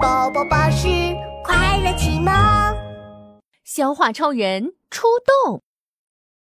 [0.00, 0.88] 宝宝巴士
[1.44, 2.32] 快乐启蒙，
[3.64, 5.06] 消化超人出
[5.44, 5.62] 动，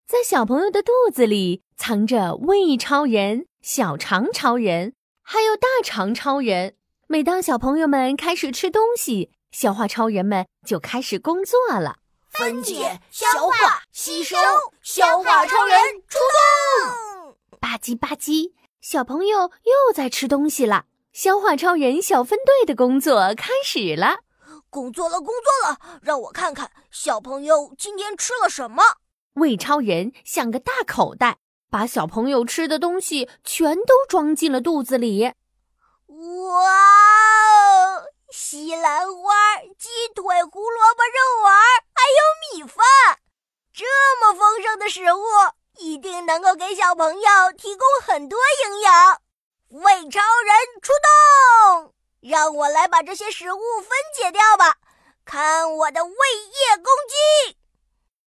[0.04, 6.74] 在小朋友的肚子里藏着胃超人、小肠超人，还有大肠超人。
[7.06, 11.98] 每当小朋友们开始吃东西，消化超人们就开始工作了。
[12.30, 14.36] 分解、消化、吸收，
[14.82, 15.78] 消化超人
[16.08, 17.36] 出动！
[17.60, 20.86] 吧唧吧唧，小朋友又在吃东西了。
[21.16, 24.18] 消化超人小分队的工作开始了。
[24.68, 28.82] 工作了，工作了，让我看看小朋友今天吃了什么。
[29.32, 31.38] 胃超人像个大口袋，
[31.70, 35.32] 把小朋友吃的东西全都装进了肚子里。
[36.06, 36.70] 哇
[37.86, 38.04] 哦！
[38.30, 41.54] 西兰花、鸡腿、胡萝卜肉丸，
[41.94, 42.84] 还有米饭，
[43.72, 43.86] 这
[44.20, 45.24] 么丰盛的食物，
[45.78, 49.22] 一定能够给小朋友提供很多营养。
[49.68, 50.55] 胃超人
[52.46, 54.76] 让我来把这些食物分解掉吧！
[55.24, 57.56] 看我的胃液攻击！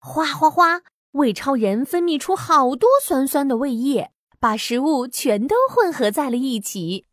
[0.00, 0.80] 哗哗哗，
[1.12, 7.06] 胃超人分泌出好多酸酸的胃液，把食物全都混合在了一起。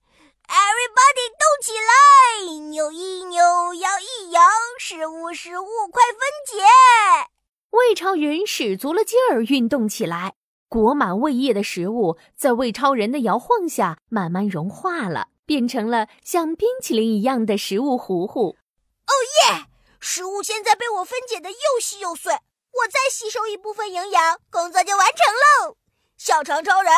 [0.48, 3.44] Everybody 动起来，扭一扭，
[3.76, 4.42] 摇一摇，
[4.80, 6.64] 食物食物快分解！
[7.70, 10.34] 胃超人使足了劲儿运动起来。
[10.68, 18.58] 裹满胃液的食物，在胃超人的摇晃下慢慢融化了，变成了像冰淇淋一样的食物糊糊。
[19.08, 19.14] 哦
[19.54, 19.66] 耶！
[20.00, 25.78] 食物现在被我分解的又细又碎，我再吸收一部分营养，工作就完成喽。
[26.18, 26.92] 小肠超人，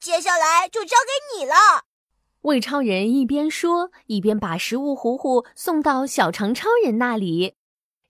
[0.00, 1.54] 接下来就交给你了。
[2.42, 7.54] 胃超人一边说，一边把食物糊糊送到小肠超人那里。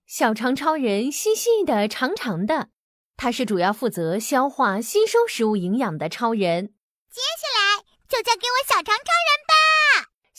[0.07, 2.69] 小肠超人细细的、长长的。
[3.17, 6.69] 他是主要负责消化、吸收食物营养的超人。
[7.11, 9.20] 接下来就交给我小肠超。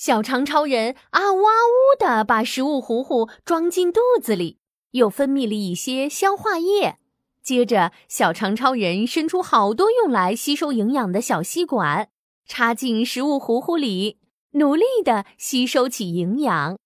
[0.01, 4.57] 小肠超人啊哇呜的把食物糊糊装进肚子里，
[4.93, 6.97] 又分泌了一些消化液。
[7.43, 12.09] 接着，小肠超人伸出好多用来吸收营养的小吸管，
[12.47, 14.17] 插进食物糊糊里，
[14.53, 16.79] 努力的吸收起营养。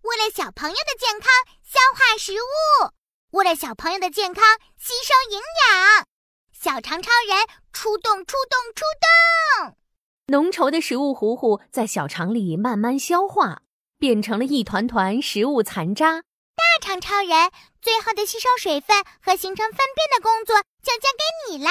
[0.00, 1.28] 为了小朋友的健康，
[1.62, 3.36] 消化食物。
[3.36, 4.42] 为了小朋友的健康，
[4.78, 6.06] 吸收营养，
[6.58, 8.86] 小肠超人出动，出动，出
[9.60, 9.76] 动！
[10.28, 13.62] 浓稠的食物糊糊在小肠里慢慢消化，
[13.96, 16.22] 变成了一团团食物残渣。
[16.56, 21.70] 大肠超人最后的吸收水分和形成粪便的工作就交给你啦。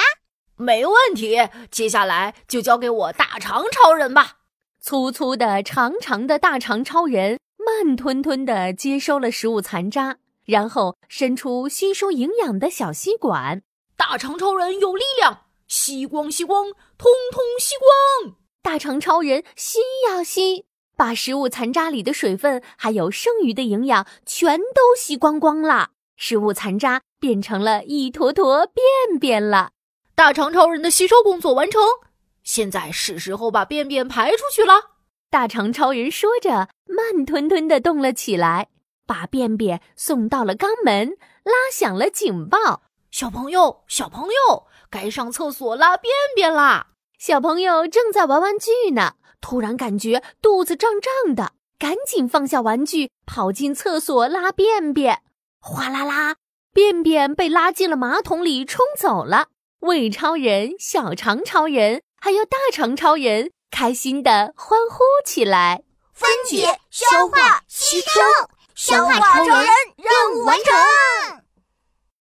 [0.56, 1.36] 没问题，
[1.70, 4.38] 接下来就交给我大肠超人吧。
[4.80, 10.16] 粗粗的、长长的大肠超人慢吞吞地接收了食物残渣。
[10.46, 13.62] 然后伸出吸收营养的小吸管，
[13.96, 16.66] 大肠超人有力量，吸光吸光，
[16.96, 18.36] 通通吸光。
[18.66, 19.78] 大肠超人吸
[20.08, 20.64] 呀吸，
[20.96, 25.90] 把食物残渣里的水分还有剩余的营养全都吸光光了。
[26.16, 29.70] 食物残渣变成了一坨坨便便了。
[30.16, 31.80] 大肠超人的吸收工作完成，
[32.42, 34.96] 现在是时候把便便排出去了。
[35.30, 38.66] 大肠超人说着，慢吞吞地动了起来。
[39.06, 42.82] 把便便送到了肛门，拉响了警报。
[43.12, 46.88] 小朋友，小朋友，该上厕所拉便便啦！
[47.18, 55.22] 小朋友正在玩玩具呢，突然感觉肚子胀胀的，赶紧放下玩具，跑进厕所拉便便。
[55.58, 56.36] 哗啦啦，
[56.74, 59.48] 便便被拉进了马桶里，冲走了。
[59.80, 65.82] 胃超人、小肠超人还有大肠超人开心的欢呼起来。
[66.12, 68.20] 分解、消化、吸收。
[68.74, 69.66] 消化超人
[69.96, 71.45] 任务完成。